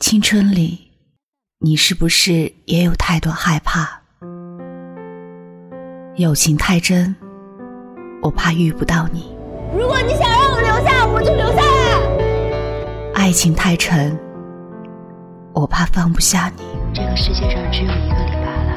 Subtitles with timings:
[0.00, 0.90] 青春里，
[1.58, 4.00] 你是不是也有太多害怕？
[6.16, 7.14] 友情太真，
[8.22, 9.36] 我怕遇不到你。
[9.76, 13.12] 如果你想让我留下，我就留下来。
[13.14, 14.18] 爱情太沉，
[15.52, 16.62] 我怕放不下你。
[16.94, 18.72] 这个世界上只有一个李巴了，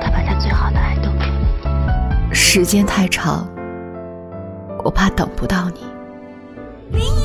[0.00, 2.34] 他把他最好的爱都给你。
[2.34, 3.46] 时间太长，
[4.82, 5.80] 我怕等不到你。
[6.90, 7.17] 林一，你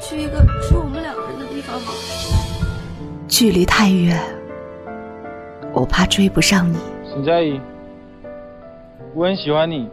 [0.00, 1.88] 去一个只有我们两个人的地方吗？
[3.26, 4.18] 距离太远，
[5.72, 6.78] 我怕追不上你。
[7.10, 7.60] 沈佳宜，
[9.14, 9.88] 我很喜欢你，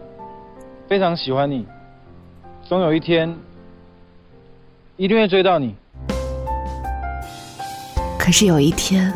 [0.88, 1.66] 非常喜欢你，
[2.64, 3.36] 总有一天
[4.96, 5.76] 一定会追到你。
[8.18, 9.14] 可是有一天，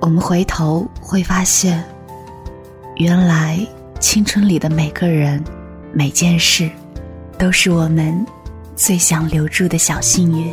[0.00, 1.82] 我们回头会发现，
[2.96, 3.58] 原来
[4.00, 5.42] 青春里的每个人、
[5.92, 6.70] 每件事，
[7.38, 8.24] 都是我们
[8.76, 10.52] 最想留住的小幸运。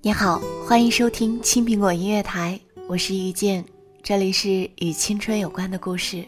[0.00, 2.58] 你好，欢迎收听青苹果音乐台，
[2.88, 3.62] 我是遇见，
[4.02, 6.24] 这里是与青春有关的故事。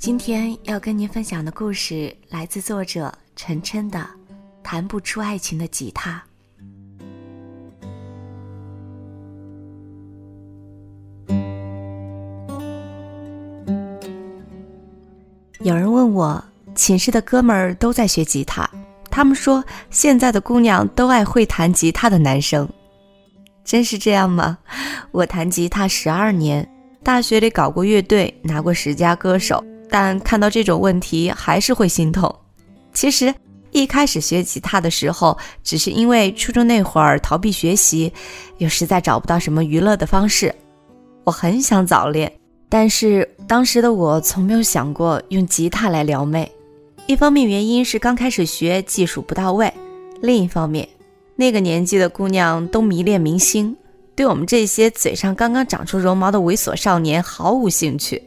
[0.00, 3.98] 今天要跟您分享的故事来自作者陈琛的
[4.62, 6.22] 《弹不出爱情的吉他》。
[15.60, 16.42] 有人问我，
[16.74, 18.66] 寝室的哥们儿都在学吉他。
[19.10, 22.66] 他们说，现在的姑娘都爱会弹吉他的男生，
[23.66, 24.56] 真是这样吗？
[25.10, 26.66] 我弹吉他十二年，
[27.02, 32.34] 大学里搞过乐队，拿过十佳歌手，但看到这种问题还是会心痛。
[32.92, 33.34] 其实
[33.72, 38.12] 一开始学吉他的时候，只是因为初中那会儿逃避学习，
[38.58, 40.54] 又实在找不到什么娱乐的方式，
[41.24, 42.32] 我很想早恋，
[42.68, 46.50] 但是当时的我从没有想过用吉他来撩妹。
[47.06, 49.72] 一方面原因是刚开始学技术不到位，
[50.20, 50.88] 另一方面，
[51.36, 53.76] 那个年纪的姑娘都迷恋明星，
[54.14, 58.22] 对我们这些嘴上刚刚长出绒毛的猥琐少年毫无兴趣。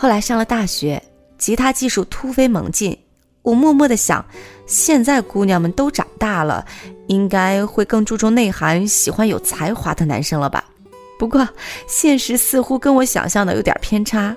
[0.00, 1.02] 后来上了大学，
[1.36, 2.98] 吉他技术突飞猛进，
[3.42, 4.24] 我默默的想，
[4.66, 6.64] 现在姑娘们都长大了，
[7.08, 10.64] 应该会更注重内涵，喜欢有才华的男生了吧？
[11.18, 11.46] 不过
[11.86, 14.34] 现实似乎跟我想象的有点偏差。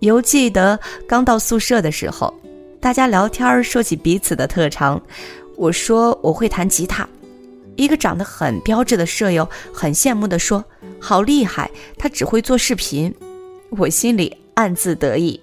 [0.00, 2.34] 犹记得刚到宿舍的时候，
[2.78, 5.00] 大家聊天说起彼此的特长。
[5.56, 7.08] 我说我会弹吉他，
[7.76, 10.62] 一个长得很标致的舍友很羡慕地说
[11.00, 13.10] ：“好厉害，他只会做视频。”
[13.72, 15.40] 我心里暗自得意。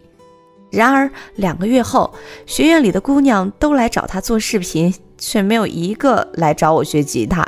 [0.69, 2.13] 然而两个月后，
[2.45, 7.47] 学院里的姑娘都来找他做视频，却没有一个来找我学吉他。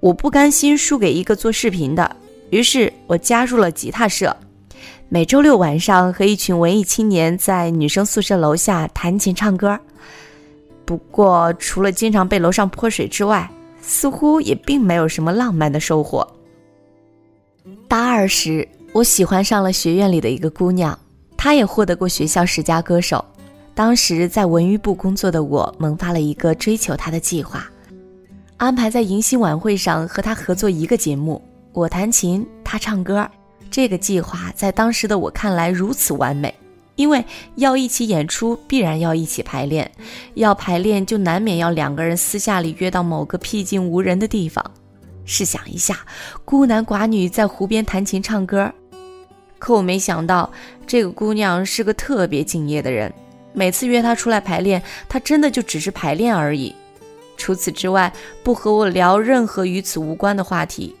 [0.00, 2.16] 我不甘心输给一个做视频的，
[2.50, 4.36] 于是我加入了吉他社。
[5.08, 9.78] 每周六晚上和一群文艺青年在女生宿舍楼下弹琴唱歌，
[10.84, 13.48] 不过除了经常被楼上泼水之外，
[13.80, 16.26] 似乎也并没有什么浪漫的收获。
[17.86, 18.66] 大二时，
[18.96, 20.98] 我喜欢上了学院里的一个姑娘，
[21.36, 23.22] 她也获得过学校十佳歌手。
[23.74, 27.68] 当时在文娱部工作的我，萌发了一个追求她的计划，
[28.56, 31.42] 安排在迎新晚会上和她合作一个节目，
[31.74, 33.28] 我弹琴，她唱歌。
[33.70, 36.54] 这个计划在当时的我看来如此完美，
[36.94, 37.22] 因为
[37.56, 39.92] 要一起演出，必然要一起排练，
[40.32, 44.64] 要排练就难免要两个人私下里约到某个僻静无人的地方。
[45.28, 45.98] 试想一下，
[46.46, 48.72] 孤男寡女在湖边弹琴唱歌，
[49.58, 50.50] 可我没想到
[50.86, 53.12] 这个姑娘是个特别敬业的人。
[53.52, 56.74] 每次约她出来排练，她真的就只是排练而已，
[57.36, 58.12] 除此之外
[58.42, 60.94] 不和我聊任何与此无关的话题。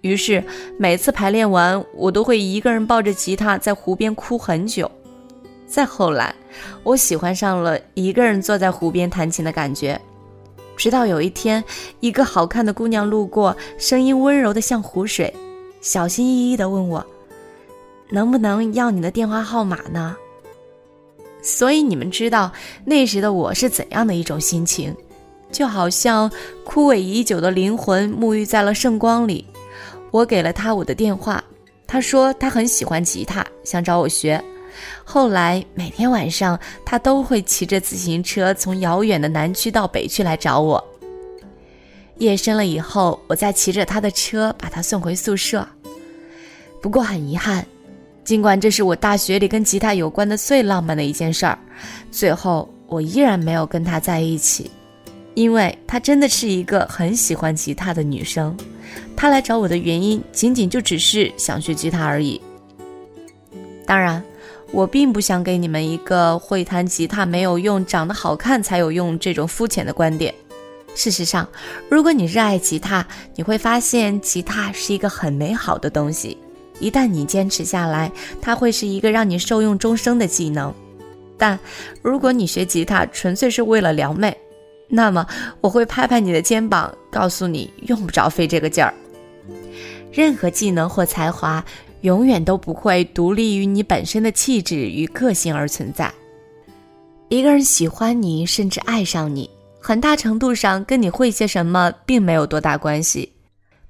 [0.00, 0.42] 于是
[0.78, 4.90] 每次排练完，我都会一个人抱着吉他在湖边哭很久。
[5.66, 6.34] 再后来，
[6.82, 10.00] 我喜欢上了一个人坐在湖边弹琴的感觉。
[10.74, 11.62] 直到有一天，
[12.00, 15.32] 一个好看的姑娘路过，声音温柔的像湖水，
[15.82, 17.06] 小心翼翼地问我
[18.10, 20.16] ：“能不能要你的电话号码呢？”
[21.42, 22.52] 所以你们知道
[22.84, 24.94] 那时的我是怎样的一种心情，
[25.50, 26.30] 就好像
[26.64, 29.46] 枯萎已久的灵魂沐浴在了圣光里。
[30.10, 31.42] 我给了他我的电话，
[31.86, 34.42] 他说他很喜欢吉他，想找我学。
[35.04, 40.82] 后来每天晚上，他都会骑着自行车从遥远的南区到北区来找我。
[42.18, 45.66] 夜深了以后，我再骑着他的车把他送回宿舍。
[46.82, 47.66] 不过很遗憾，
[48.30, 51.58] 尽管这是我大学里跟吉他有关的最浪漫的一件事儿，
[52.12, 54.70] 最后我依然没有跟她在一起，
[55.34, 58.56] 因为她真的是一个很喜欢吉他的女生。
[59.16, 62.40] 她来找我的原因，仅仅就只是想学吉他而已。
[63.84, 64.22] 当然，
[64.70, 70.32] 我并不想给你们一个会弹吉他没有用，长得好看才有用这种肤浅的观点。
[70.94, 71.48] 事实上，
[71.88, 73.04] 如果你热爱吉他，
[73.34, 76.38] 你会发现吉他是一个很美好的东西。
[76.80, 78.10] 一旦你坚持下来，
[78.40, 80.74] 它会是一个让你受用终生的技能。
[81.38, 81.58] 但
[82.02, 84.36] 如果你学吉他纯粹是为了撩妹，
[84.88, 85.26] 那么
[85.60, 88.92] 我会拍拍你的肩膀，告诉你用不着费这个劲儿。
[90.12, 91.64] 任何技能或才华，
[92.00, 96.12] 永远都不会独立于你本身的气质与个性而存在。
[97.28, 99.48] 一个人喜欢你，甚至爱上你，
[99.80, 103.32] 很大程度上跟你会些什么并没有多大关系。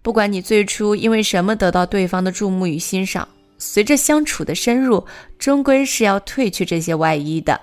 [0.03, 5.05] 不管你最初因为什么得到对方的注目与欣赏，随着相处的深入，
[5.39, 7.61] 终归是要褪去这些外衣的。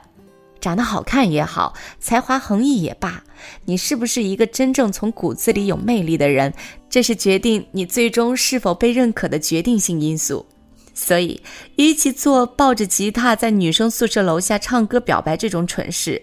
[0.60, 3.24] 长得好看也好，才华横溢也罢，
[3.66, 6.54] 你是不是一个真正从骨子里有魅力的人，
[6.90, 10.46] 这是决定你最终是否被认可的决定性因素。
[10.94, 11.40] 所以，
[11.76, 16.20] 与其做抱着吉他在女生宿舍楼下唱歌表白这种蠢事，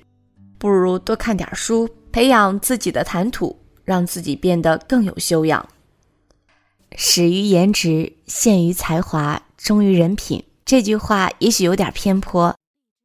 [0.58, 5.64] 不如多看点书，培养自己的谈吐，让自己变得更有修养。
[6.96, 10.42] 始于颜值，陷于才华，忠于人品。
[10.64, 12.56] 这句话也许有点偏颇，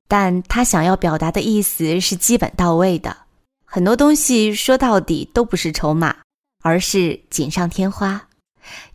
[0.07, 3.17] 但他想要表达的意思是基本到位的。
[3.65, 6.15] 很多东西说到底都不是筹码，
[6.63, 8.27] 而是锦上添花。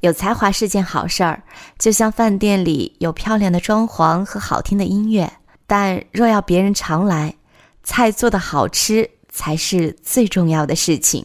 [0.01, 1.43] 有才华是件好事儿，
[1.79, 5.31] 就像饭店里有漂亮的装潢和好听的音乐。
[5.67, 7.35] 但若要别人常来，
[7.83, 11.25] 菜做的好吃才是最重要的事情。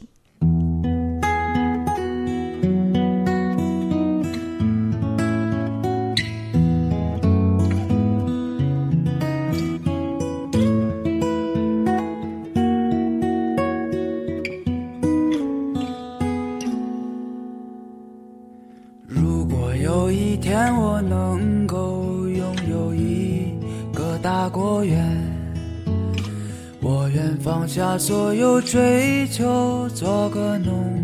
[27.70, 31.04] 下所有追求，做个农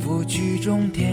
[0.00, 1.08] 夫去种田。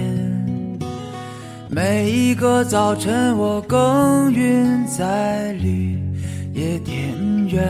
[1.69, 5.99] 每一个早晨，我耕耘在绿
[6.51, 6.97] 野田
[7.47, 7.63] 园。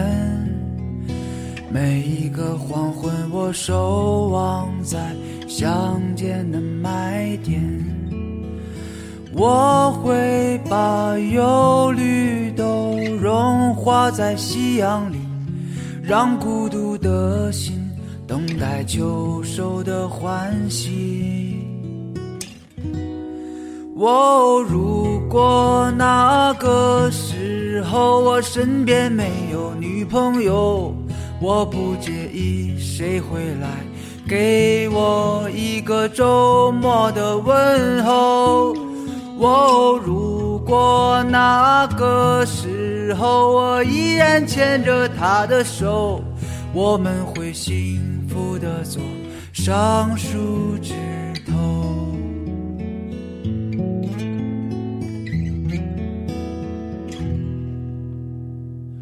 [1.70, 4.98] 每一个黄昏，我守望在
[5.50, 7.62] 乡间的麦田。
[9.34, 15.17] 我会把忧虑都融化在夕阳里，
[16.08, 17.86] 让孤独的心
[18.26, 21.60] 等待秋收的欢喜。
[24.00, 30.96] 哦，如果那个时候我身边没有女朋友，
[31.42, 33.68] 我不介意谁会来
[34.26, 38.74] 给我一个周末的问候。
[39.40, 42.77] 哦，如果那个时
[43.14, 46.24] 候我依然牵着她的手，
[46.74, 49.02] 我们会幸福的坐
[49.54, 50.94] 上树枝
[51.46, 51.54] 头。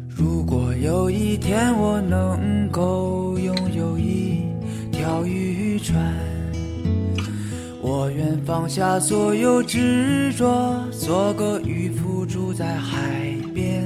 [0.08, 4.44] 如果有一天我能够拥有一
[4.90, 6.35] 条渔船。
[8.46, 13.82] 放下所有执着，做个渔夫住在海边。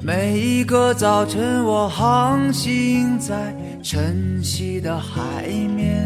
[0.00, 5.46] 每一个早晨，我航行在晨曦的海
[5.76, 6.00] 面；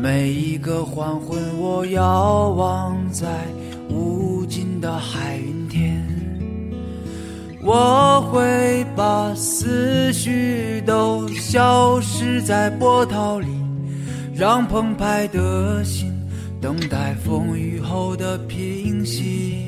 [0.00, 3.26] 每一个黄昏，我遥望在
[3.90, 6.00] 无尽的海云天。
[7.60, 13.63] 我会把思绪都消失在波涛里。
[14.36, 16.12] 让澎湃的心
[16.60, 19.62] 等待风雨后的平息。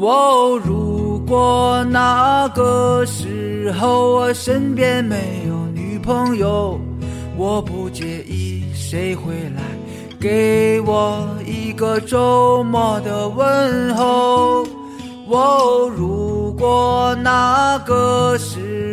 [0.00, 6.80] 哦，如果那个时候我身边没有女朋友，
[7.36, 9.62] 我不介意谁会来
[10.20, 14.64] 给我一个周末的问候。
[15.26, 18.38] 哦，如果那个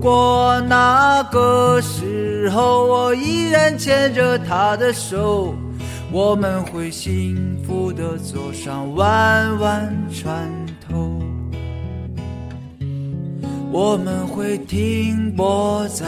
[0.00, 5.54] 果那个时候我依然牵着她的手，
[6.12, 10.48] 我们会幸福的坐上弯弯船
[10.88, 11.20] 头。
[13.70, 16.06] 我们会停泊在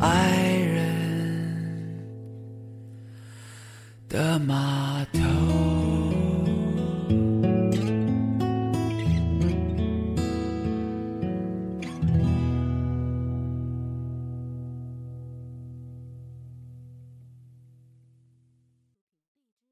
[0.00, 0.84] 爱人
[4.08, 5.37] 的码头。